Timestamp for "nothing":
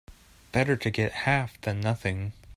1.79-2.33